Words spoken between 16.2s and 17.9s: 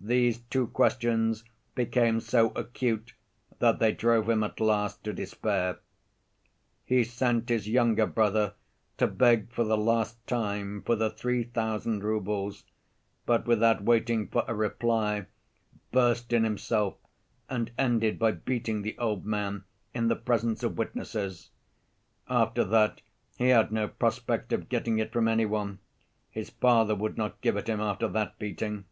in himself and